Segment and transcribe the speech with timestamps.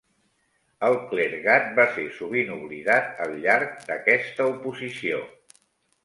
[0.85, 5.21] El clergat va ser sovint oblidat al llarg d'aquesta oposició.